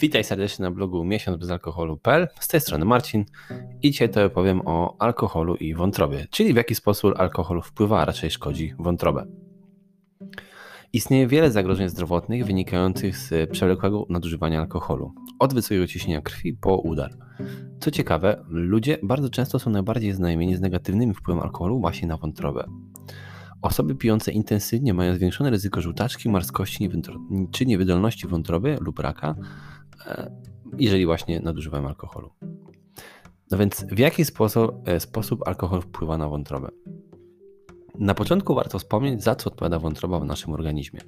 Witaj 0.00 0.24
serdecznie 0.24 0.62
na 0.62 0.70
blogu 0.70 1.04
miesiąc 1.04 1.38
bez 1.38 1.50
alkoholu.pl. 1.50 2.28
Z 2.40 2.48
tej 2.48 2.60
strony 2.60 2.84
Marcin 2.84 3.24
i 3.82 3.90
dzisiaj 3.90 4.08
to 4.08 4.24
opowiem 4.24 4.62
o 4.64 4.96
alkoholu 4.98 5.54
i 5.56 5.74
wątrobie, 5.74 6.26
czyli 6.30 6.52
w 6.52 6.56
jaki 6.56 6.74
sposób 6.74 7.14
alkohol 7.16 7.62
wpływa, 7.62 8.00
a 8.00 8.04
raczej 8.04 8.30
szkodzi 8.30 8.74
wątrobę. 8.78 9.26
Istnieje 10.92 11.26
wiele 11.26 11.50
zagrożeń 11.50 11.88
zdrowotnych 11.88 12.46
wynikających 12.46 13.16
z 13.16 13.50
przewlekłego 13.50 14.06
nadużywania 14.08 14.60
alkoholu, 14.60 15.12
od 15.38 15.54
wysokiego 15.54 15.86
ciśnienia 15.86 16.20
krwi 16.20 16.52
po 16.52 16.76
udar. 16.76 17.10
Co 17.80 17.90
ciekawe, 17.90 18.44
ludzie 18.48 18.98
bardzo 19.02 19.30
często 19.30 19.58
są 19.58 19.70
najbardziej 19.70 20.12
znajomieni 20.12 20.56
z 20.56 20.60
negatywnym 20.60 21.14
wpływem 21.14 21.42
alkoholu 21.42 21.80
właśnie 21.80 22.08
na 22.08 22.16
wątrobę. 22.16 22.64
Osoby 23.62 23.94
pijące 23.94 24.32
intensywnie 24.32 24.94
mają 24.94 25.14
zwiększone 25.14 25.50
ryzyko 25.50 25.80
żółtaczki, 25.80 26.28
marskości 26.28 26.90
czy 27.52 27.66
niewydolności 27.66 28.26
wątroby 28.26 28.78
lub 28.80 28.98
raka, 28.98 29.34
jeżeli 30.78 31.06
właśnie 31.06 31.40
nadużywają 31.40 31.88
alkoholu. 31.88 32.30
No 33.50 33.58
więc 33.58 33.84
w 33.92 33.98
jaki 33.98 34.24
sposób, 34.24 34.88
e, 34.88 35.00
sposób 35.00 35.48
alkohol 35.48 35.82
wpływa 35.82 36.18
na 36.18 36.28
wątrobę? 36.28 36.68
Na 37.98 38.14
początku 38.14 38.54
warto 38.54 38.78
wspomnieć, 38.78 39.22
za 39.22 39.34
co 39.34 39.50
odpowiada 39.50 39.78
wątroba 39.78 40.20
w 40.20 40.24
naszym 40.24 40.52
organizmie. 40.52 41.00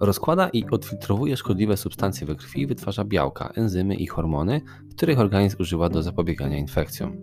Rozkłada 0.00 0.48
i 0.48 0.64
odfiltrowuje 0.70 1.36
szkodliwe 1.36 1.76
substancje 1.76 2.26
we 2.26 2.34
krwi 2.34 2.60
i 2.60 2.66
wytwarza 2.66 3.04
białka, 3.04 3.52
enzymy 3.56 3.94
i 3.94 4.06
hormony, 4.06 4.60
których 4.96 5.20
organizm 5.20 5.56
używa 5.60 5.88
do 5.88 6.02
zapobiegania 6.02 6.58
infekcjom. 6.58 7.16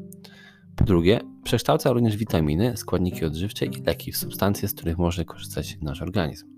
Po 0.75 0.83
drugie, 0.83 1.19
przekształca 1.43 1.91
również 1.91 2.17
witaminy, 2.17 2.77
składniki 2.77 3.25
odżywcze 3.25 3.65
i 3.65 3.83
leki 3.83 4.11
w 4.11 4.17
substancje, 4.17 4.67
z 4.67 4.73
których 4.73 4.97
może 4.97 5.25
korzystać 5.25 5.77
nasz 5.81 6.01
organizm. 6.01 6.50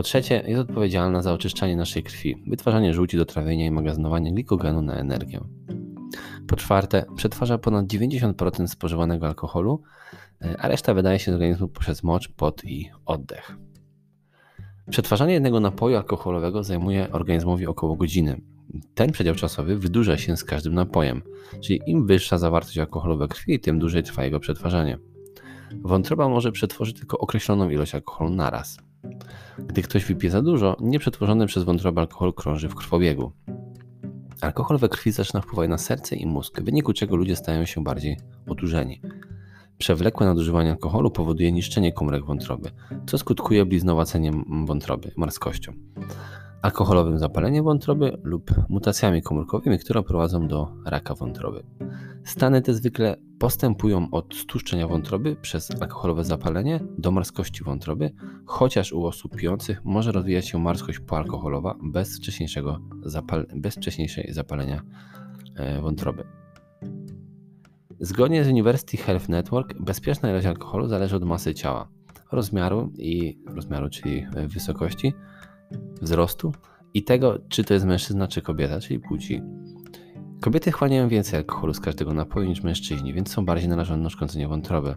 Po 0.00 0.04
trzecie, 0.04 0.42
jest 0.46 0.60
odpowiedzialna 0.60 1.22
za 1.22 1.32
oczyszczanie 1.32 1.76
naszej 1.76 2.02
krwi, 2.02 2.42
wytwarzanie 2.46 2.94
żółci 2.94 3.16
do 3.16 3.24
trawienia 3.24 3.66
i 3.66 3.70
magazynowanie 3.70 4.34
glikogenu 4.34 4.82
na 4.82 4.94
energię. 4.94 5.40
Po 6.48 6.56
czwarte, 6.56 7.04
przetwarza 7.16 7.58
ponad 7.58 7.86
90% 7.86 8.68
spożywanego 8.68 9.26
alkoholu, 9.26 9.82
a 10.58 10.68
reszta 10.68 10.94
wydaje 10.94 11.18
się 11.18 11.32
z 11.32 11.34
organizmu 11.34 11.68
poprzez 11.68 12.02
mocz, 12.02 12.28
pot 12.28 12.64
i 12.64 12.90
oddech. 13.06 13.56
Przetwarzanie 14.90 15.32
jednego 15.32 15.60
napoju 15.60 15.96
alkoholowego 15.96 16.64
zajmuje 16.64 17.12
organizmowi 17.12 17.66
około 17.66 17.96
godziny. 17.96 18.40
Ten 18.94 19.12
przedział 19.12 19.34
czasowy 19.34 19.78
wydłuża 19.78 20.18
się 20.18 20.36
z 20.36 20.44
każdym 20.44 20.74
napojem, 20.74 21.22
czyli 21.60 21.80
im 21.86 22.06
wyższa 22.06 22.38
zawartość 22.38 22.78
alkoholu 22.78 23.18
we 23.18 23.28
krwi, 23.28 23.60
tym 23.60 23.78
dłużej 23.78 24.02
trwa 24.02 24.24
jego 24.24 24.40
przetwarzanie. 24.40 24.98
Wątroba 25.82 26.28
może 26.28 26.52
przetworzyć 26.52 26.96
tylko 26.98 27.18
określoną 27.18 27.70
ilość 27.70 27.94
alkoholu 27.94 28.30
naraz. 28.30 28.89
Gdy 29.58 29.82
ktoś 29.82 30.04
wypije 30.04 30.30
za 30.30 30.42
dużo, 30.42 30.76
nieprzetworzony 30.80 31.46
przez 31.46 31.64
wątrobę 31.64 32.00
alkohol 32.00 32.32
krąży 32.32 32.68
w 32.68 32.74
krwobiegu. 32.74 33.32
Alkohol 34.40 34.78
we 34.78 34.88
krwi 34.88 35.12
zaczyna 35.12 35.40
wpływać 35.40 35.70
na 35.70 35.78
serce 35.78 36.16
i 36.16 36.26
mózg, 36.26 36.60
w 36.60 36.64
wyniku 36.64 36.92
czego 36.92 37.16
ludzie 37.16 37.36
stają 37.36 37.64
się 37.64 37.84
bardziej 37.84 38.16
odurzeni. 38.46 39.00
Przewlekłe 39.78 40.26
nadużywanie 40.26 40.70
alkoholu 40.70 41.10
powoduje 41.10 41.52
niszczenie 41.52 41.92
komórek 41.92 42.24
wątroby, 42.24 42.70
co 43.06 43.18
skutkuje 43.18 43.66
bliznowaceniem 43.66 44.66
wątroby, 44.66 45.12
marskością 45.16 45.72
alkoholowym 46.62 47.18
zapaleniem 47.18 47.64
wątroby 47.64 48.18
lub 48.22 48.50
mutacjami 48.68 49.22
komórkowymi, 49.22 49.78
które 49.78 50.02
prowadzą 50.02 50.48
do 50.48 50.68
raka 50.86 51.14
wątroby. 51.14 51.62
Stany 52.24 52.62
te 52.62 52.74
zwykle 52.74 53.16
postępują 53.38 54.08
od 54.10 54.34
stłuszczenia 54.34 54.88
wątroby 54.88 55.36
przez 55.36 55.82
alkoholowe 55.82 56.24
zapalenie 56.24 56.80
do 56.98 57.10
marskości 57.10 57.64
wątroby, 57.64 58.10
chociaż 58.46 58.92
u 58.92 59.04
osób 59.04 59.36
pijących 59.36 59.84
może 59.84 60.12
rozwijać 60.12 60.48
się 60.48 60.58
marskość 60.58 60.98
poalkoholowa 60.98 61.76
bez, 61.82 62.18
wcześniejszego 62.18 62.80
zapal 63.04 63.46
bez 63.56 63.74
wcześniejszej 63.74 64.32
zapalenia 64.32 64.82
e, 65.56 65.80
wątroby. 65.80 66.24
Zgodnie 68.00 68.44
z 68.44 68.48
University 68.48 68.96
Health 68.96 69.28
Network 69.28 69.74
bezpieczna 69.80 70.30
ilość 70.30 70.46
alkoholu 70.46 70.88
zależy 70.88 71.16
od 71.16 71.24
masy 71.24 71.54
ciała, 71.54 71.88
rozmiaru 72.32 72.92
i 72.98 73.38
rozmiaru, 73.46 73.90
czyli 73.90 74.26
wysokości 74.46 75.12
wzrostu 76.02 76.52
i 76.94 77.04
tego, 77.04 77.38
czy 77.48 77.64
to 77.64 77.74
jest 77.74 77.86
mężczyzna, 77.86 78.28
czy 78.28 78.42
kobieta, 78.42 78.80
czyli 78.80 79.00
płci. 79.00 79.42
Kobiety 80.40 80.72
chłaniają 80.72 81.08
więcej 81.08 81.38
alkoholu 81.38 81.74
z 81.74 81.80
każdego 81.80 82.14
napoju 82.14 82.48
niż 82.48 82.62
mężczyźni, 82.62 83.14
więc 83.14 83.32
są 83.32 83.44
bardziej 83.44 83.68
narażone 83.68 84.02
na 84.02 84.10
szkodzenie 84.10 84.48
wątroby. 84.48 84.94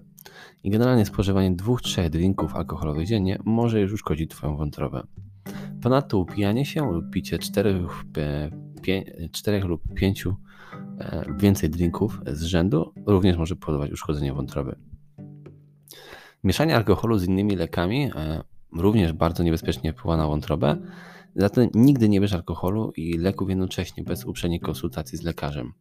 I 0.64 0.70
generalnie 0.70 1.06
spożywanie 1.06 1.56
2-3 1.56 2.10
drinków 2.10 2.56
alkoholowych 2.56 3.08
dziennie 3.08 3.40
może 3.46 3.80
już 3.82 3.94
uszkodzić 3.94 4.32
Twoją 4.32 4.58
wątrobę. 4.58 5.04
Ponadto 5.82 6.18
upijanie 6.18 6.66
się 6.66 6.92
lub 6.92 7.10
picie 7.10 7.40
4, 7.40 7.86
4 9.32 9.60
lub 9.60 9.94
5 9.96 10.26
e, 10.28 11.26
więcej 11.38 11.70
drinków 11.70 12.22
z 12.28 12.44
rzędu 12.44 12.94
również 13.06 13.38
może 13.38 13.56
powodować 13.56 13.92
uszkodzenie 13.92 14.34
wątroby. 14.34 14.76
Mieszanie 16.44 16.76
alkoholu 16.76 17.18
z 17.18 17.28
innymi 17.28 17.56
lekami 17.56 18.12
e, 18.16 18.44
również 18.78 19.14
bardzo 19.14 19.44
niebezpiecznie 19.44 19.94
wpływa 19.94 20.18
na 20.18 20.28
wątrobę. 20.28 20.78
Zatem 21.36 21.70
nigdy 21.74 22.10
nie 22.10 22.22
bierz 22.22 22.34
alkoholu 22.34 22.92
i 22.98 23.18
leków 23.18 23.50
jednocześnie 23.50 24.04
bez 24.04 24.26
uprzedniej 24.26 24.60
konsultacji 24.60 25.18
z 25.18 25.24
lekarzem. 25.24 25.74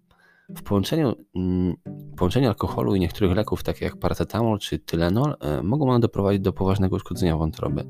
W 0.48 0.62
połączeniu, 0.62 1.14
mm, 1.34 1.74
połączeniu 2.16 2.48
alkoholu 2.48 2.94
i 2.94 3.00
niektórych 3.00 3.36
leków, 3.36 3.62
takich 3.62 3.82
jak 3.82 3.96
paracetamol 3.96 4.58
czy 4.58 4.78
tylenol, 4.78 5.36
e, 5.40 5.62
mogą 5.62 5.90
one 5.90 6.00
doprowadzić 6.00 6.42
do 6.42 6.52
poważnego 6.52 6.96
uszkodzenia 6.96 7.36
wątroby. 7.36 7.84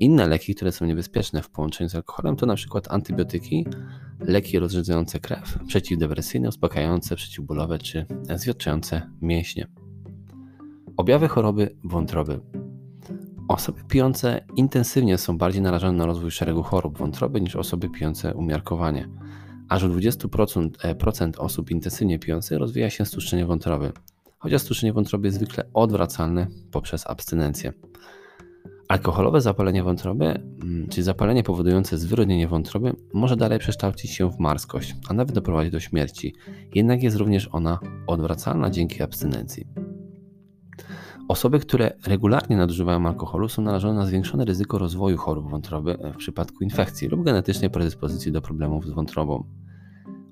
Inne 0.00 0.26
leki, 0.26 0.54
które 0.54 0.72
są 0.72 0.86
niebezpieczne 0.86 1.42
w 1.42 1.50
połączeniu 1.50 1.90
z 1.90 1.94
alkoholem, 1.94 2.36
to 2.36 2.46
np. 2.46 2.80
antybiotyki, 2.88 3.66
leki 4.20 4.58
rozrzedzające 4.58 5.20
krew, 5.20 5.58
przeciwdepresyjne, 5.66 6.48
uspokajające, 6.48 7.16
przeciwbólowe 7.16 7.78
czy 7.78 8.06
zwiotczające 8.34 9.10
mięśnie. 9.22 9.66
Objawy 10.96 11.28
choroby 11.28 11.76
wątroby. 11.84 12.40
Osoby 13.54 13.80
pijące 13.88 14.40
intensywnie 14.56 15.18
są 15.18 15.38
bardziej 15.38 15.62
narażone 15.62 15.98
na 15.98 16.06
rozwój 16.06 16.30
szeregu 16.30 16.62
chorób 16.62 16.98
wątroby 16.98 17.40
niż 17.40 17.56
osoby 17.56 17.88
pijące 17.88 18.34
umiarkowanie. 18.34 19.08
Aż 19.68 19.82
u 19.82 19.88
20% 19.88 21.36
e, 21.38 21.38
osób 21.38 21.70
intensywnie 21.70 22.18
pijących 22.18 22.58
rozwija 22.58 22.90
się 22.90 23.04
stłuszczenie 23.04 23.46
wątroby, 23.46 23.92
chociaż 24.38 24.62
stłuszczenie 24.62 24.92
wątroby 24.92 25.28
jest 25.28 25.36
zwykle 25.36 25.64
odwracalne 25.74 26.46
poprzez 26.70 27.06
abstynencję. 27.06 27.72
Alkoholowe 28.88 29.40
zapalenie 29.40 29.82
wątroby, 29.82 30.24
mm, 30.24 30.88
czyli 30.88 31.02
zapalenie 31.02 31.42
powodujące 31.42 31.98
zwyrodnienie 31.98 32.48
wątroby, 32.48 32.92
może 33.12 33.36
dalej 33.36 33.58
przekształcić 33.58 34.10
się 34.10 34.30
w 34.30 34.38
marskość, 34.38 34.96
a 35.08 35.14
nawet 35.14 35.34
doprowadzić 35.34 35.72
do 35.72 35.80
śmierci. 35.80 36.34
Jednak 36.74 37.02
jest 37.02 37.16
również 37.16 37.48
ona 37.52 37.78
odwracalna 38.06 38.70
dzięki 38.70 39.02
abstynencji. 39.02 39.83
Osoby, 41.28 41.58
które 41.58 41.92
regularnie 42.06 42.56
nadużywają 42.56 43.06
alkoholu, 43.06 43.48
są 43.48 43.62
narażone 43.62 43.94
na 43.94 44.06
zwiększone 44.06 44.44
ryzyko 44.44 44.78
rozwoju 44.78 45.16
chorób 45.16 45.50
wątroby 45.50 45.98
w 46.14 46.16
przypadku 46.16 46.64
infekcji 46.64 47.08
lub 47.08 47.24
genetycznej 47.24 47.70
predyspozycji 47.70 48.32
do 48.32 48.42
problemów 48.42 48.86
z 48.86 48.90
wątrobą. 48.90 49.44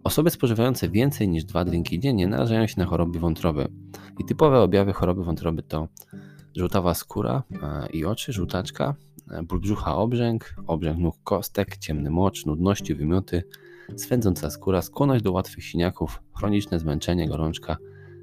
Osoby 0.05 0.31
spożywające 0.31 0.89
więcej 0.89 1.29
niż 1.29 1.45
dwa 1.45 1.65
drinki 1.65 2.01
dziennie 2.01 2.27
narażają 2.27 2.67
się 2.67 2.75
na 2.79 2.87
choroby 2.87 3.19
wątroby. 3.19 3.69
I 4.19 4.25
typowe 4.25 4.61
objawy 4.61 4.93
choroby 4.93 5.25
wątroby 5.25 5.63
to 5.63 5.89
żółtawa 6.57 6.95
skóra 6.95 7.43
e, 7.63 7.87
i 7.93 8.05
oczy, 8.05 8.33
żółtaczka, 8.33 8.95
e, 9.31 9.43
ból 9.43 9.61
brzucha, 9.61 9.97
obrzęk, 9.97 10.55
obrzęk 10.67 10.99
nóg 10.99 11.17
kostek, 11.25 11.77
ciemny 11.77 12.11
mocz, 12.11 12.47
nudności, 12.47 12.95
wymioty, 12.95 13.43
swędząca 13.97 14.51
skóra, 14.51 14.83
skłonność 14.83 15.25
do 15.25 15.33
łatwych 15.33 15.65
siniaków, 15.65 16.23
chroniczne 16.37 16.79
zmęczenie, 16.79 17.29
gorączka, 17.29 17.77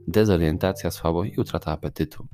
dezorientacja, 0.08 0.92
słabość 0.92 1.38
i 1.38 1.42
utrata 1.42 1.72
apetytu. 1.72 2.28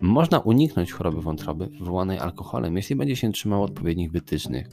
Można 0.00 0.38
uniknąć 0.38 0.92
choroby 0.92 1.22
wątroby 1.22 1.66
wywołanej 1.66 2.18
alkoholem, 2.18 2.76
jeśli 2.76 2.96
będzie 2.96 3.16
się 3.16 3.32
trzymało 3.32 3.64
odpowiednich 3.64 4.12
wytycznych. 4.12 4.68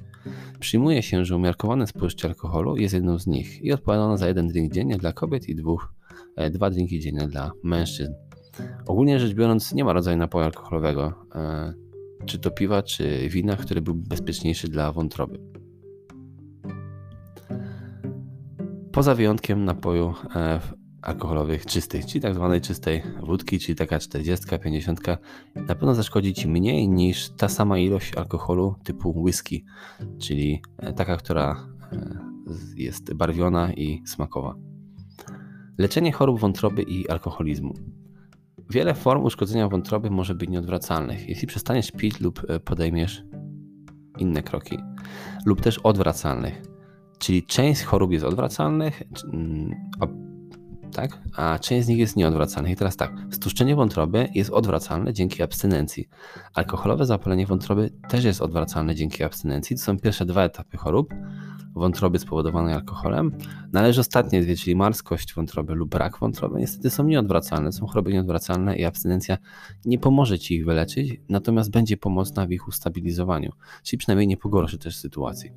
Przyjmuje 0.59 1.03
się, 1.03 1.25
że 1.25 1.35
umiarkowane 1.35 1.87
spożycie 1.87 2.27
alkoholu 2.27 2.77
jest 2.77 2.93
jedną 2.93 3.19
z 3.19 3.27
nich 3.27 3.61
i 3.61 3.71
odpowiada 3.71 4.03
ona 4.03 4.17
za 4.17 4.27
jeden 4.27 4.47
drink 4.47 4.73
dziennie 4.73 4.97
dla 4.97 5.13
kobiet 5.13 5.49
i 5.49 5.55
dwóch, 5.55 5.93
e, 6.35 6.49
dwa 6.49 6.69
drinki 6.69 6.99
dziennie 6.99 7.27
dla 7.27 7.51
mężczyzn. 7.63 8.13
Ogólnie 8.87 9.19
rzecz 9.19 9.33
biorąc, 9.33 9.73
nie 9.73 9.83
ma 9.83 9.93
rodzaju 9.93 10.17
napoju 10.17 10.45
alkoholowego, 10.45 11.13
e, 11.35 11.73
czy 12.25 12.39
to 12.39 12.51
piwa, 12.51 12.83
czy 12.83 13.29
wina, 13.29 13.55
który 13.55 13.81
był 13.81 13.95
bezpieczniejszy 13.95 14.67
dla 14.67 14.91
wątroby. 14.91 15.39
Poza 18.91 19.15
wyjątkiem 19.15 19.65
napoju 19.65 20.13
e, 20.35 20.59
alkoholowych 21.01 21.65
czystych, 21.65 22.05
czyli 22.05 22.21
tak 22.21 22.35
zwanej 22.35 22.61
czystej 22.61 23.03
wódki, 23.23 23.59
czyli 23.59 23.75
taka 23.75 23.99
40, 23.99 24.45
50, 24.63 25.01
na 25.55 25.75
pewno 25.75 25.95
zaszkodzi 25.95 26.33
Ci 26.33 26.47
mniej 26.47 26.89
niż 26.89 27.29
ta 27.29 27.49
sama 27.49 27.77
ilość 27.77 28.15
alkoholu 28.15 28.75
typu 28.83 29.21
whisky, 29.21 29.65
czyli 30.19 30.61
e, 30.77 30.93
taka, 30.93 31.17
która 31.17 31.67
e, 31.91 32.17
jest 32.75 33.13
barwiona 33.13 33.73
i 33.73 34.01
smakowa. 34.05 34.55
Leczenie 35.77 36.11
chorób 36.11 36.39
wątroby 36.39 36.81
i 36.81 37.09
alkoholizmu. 37.09 37.73
Wiele 38.69 38.93
form 38.93 39.23
uszkodzenia 39.23 39.67
wątroby 39.67 40.09
może 40.09 40.35
być 40.35 40.49
nieodwracalnych, 40.49 41.29
jeśli 41.29 41.47
przestaniesz 41.47 41.91
pić 41.91 42.19
lub 42.19 42.41
e, 42.49 42.59
podejmiesz 42.59 43.23
inne 44.17 44.43
kroki, 44.43 44.77
lub 45.45 45.61
też 45.61 45.77
odwracalnych, 45.79 46.61
Czyli 47.21 47.43
część 47.43 47.83
chorób 47.83 48.11
jest 48.11 48.25
odwracalnych, 48.25 49.03
a, 49.99 50.07
tak? 50.91 51.21
a 51.35 51.59
część 51.59 51.85
z 51.85 51.89
nich 51.89 51.99
jest 51.99 52.15
nieodwracalnych. 52.15 52.73
I 52.73 52.75
teraz 52.75 52.95
tak, 52.95 53.11
stłuszczenie 53.31 53.75
wątroby 53.75 54.29
jest 54.35 54.49
odwracalne 54.49 55.13
dzięki 55.13 55.43
abstynencji. 55.43 56.09
Alkoholowe 56.53 57.05
zapalenie 57.05 57.45
wątroby 57.45 57.89
też 58.09 58.23
jest 58.23 58.41
odwracalne 58.41 58.95
dzięki 58.95 59.23
abstynencji. 59.23 59.75
To 59.75 59.81
są 59.81 59.99
pierwsze 59.99 60.25
dwa 60.25 60.43
etapy 60.43 60.77
chorób 60.77 61.13
wątroby 61.73 62.19
spowodowanej 62.19 62.73
alkoholem. 62.73 63.31
Należy 63.73 64.01
ostatnie 64.01 64.41
dwie, 64.41 64.55
czyli 64.55 64.75
marskość 64.75 65.33
wątroby 65.33 65.73
lub 65.73 65.89
brak 65.89 66.17
wątroby, 66.19 66.59
niestety 66.59 66.89
są 66.89 67.03
nieodwracalne, 67.03 67.71
są 67.71 67.87
choroby 67.87 68.13
nieodwracalne 68.13 68.77
i 68.77 68.85
abstynencja 68.85 69.37
nie 69.85 69.99
pomoże 69.99 70.39
Ci 70.39 70.55
ich 70.55 70.65
wyleczyć, 70.65 71.21
natomiast 71.29 71.71
będzie 71.71 71.97
pomocna 71.97 72.47
w 72.47 72.51
ich 72.51 72.67
ustabilizowaniu, 72.67 73.51
czyli 73.83 73.97
przynajmniej 73.97 74.27
nie 74.27 74.37
pogorszy 74.37 74.77
też 74.77 74.95
sytuacji. 74.97 75.51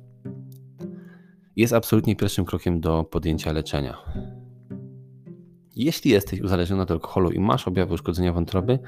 Jest 1.55 1.73
absolutnie 1.73 2.15
pierwszym 2.15 2.45
krokiem 2.45 2.81
do 2.81 3.03
podjęcia 3.03 3.51
leczenia. 3.51 3.97
Jeśli 5.75 6.11
jesteś 6.11 6.41
uzależniony 6.41 6.81
od 6.81 6.91
alkoholu 6.91 7.31
i 7.31 7.39
masz 7.39 7.67
objawy 7.67 7.93
uszkodzenia 7.93 8.33
wątroby, 8.33 8.79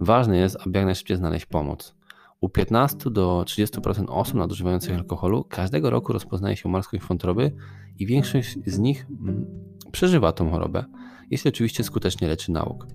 ważne 0.00 0.36
jest, 0.36 0.56
aby 0.66 0.78
jak 0.78 0.86
najszybciej 0.86 1.16
znaleźć 1.16 1.46
pomoc. 1.46 1.94
U 2.40 2.48
15 2.48 3.10
do 3.10 3.44
30% 3.46 4.04
osób 4.08 4.34
nadużywających 4.34 4.96
alkoholu 4.96 5.44
każdego 5.44 5.90
roku 5.90 6.12
rozpoznaje 6.12 6.56
się 6.56 6.68
marskość 6.68 7.04
wątroby 7.04 7.52
i 7.98 8.06
większość 8.06 8.58
z 8.66 8.78
nich 8.78 9.06
mm, 9.10 9.46
przeżywa 9.92 10.32
tą 10.32 10.50
chorobę, 10.50 10.84
jeśli 11.30 11.48
oczywiście 11.48 11.84
skutecznie 11.84 12.28
leczy 12.28 12.52
nauk. 12.52 12.86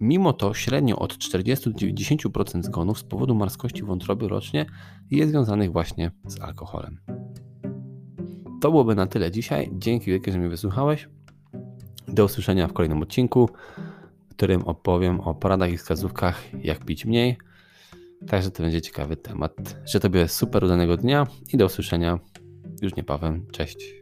Mimo 0.00 0.32
to 0.32 0.54
średnio 0.54 0.98
od 0.98 1.18
40 1.18 1.70
do 1.70 1.78
90% 1.78 2.62
zgonów 2.62 2.98
z 2.98 3.02
powodu 3.02 3.34
marskości 3.34 3.82
wątroby 3.82 4.28
rocznie 4.28 4.66
jest 5.10 5.30
związanych 5.30 5.72
właśnie 5.72 6.10
z 6.26 6.40
alkoholem. 6.40 7.00
To 8.60 8.70
byłoby 8.70 8.94
na 8.94 9.06
tyle 9.06 9.30
dzisiaj. 9.30 9.70
Dzięki 9.72 10.06
wielkie, 10.06 10.32
że 10.32 10.38
mnie 10.38 10.48
wysłuchałeś. 10.48 11.08
Do 12.12 12.24
usłyszenia 12.24 12.68
w 12.68 12.72
kolejnym 12.72 13.02
odcinku, 13.02 13.48
w 14.30 14.34
którym 14.34 14.62
opowiem 14.62 15.20
o 15.20 15.34
poradach 15.34 15.72
i 15.72 15.76
wskazówkach, 15.76 16.64
jak 16.64 16.84
pić 16.84 17.04
mniej 17.04 17.36
Także 18.28 18.50
to 18.50 18.62
będzie 18.62 18.82
ciekawy 18.82 19.16
temat. 19.16 19.52
Życzę 19.84 20.00
Tobie 20.00 20.28
super 20.28 20.64
udanego 20.64 20.96
dnia 20.96 21.26
i 21.52 21.56
do 21.56 21.66
usłyszenia 21.66 22.18
już 22.82 22.96
niebawem. 22.96 23.46
Cześć. 23.52 23.94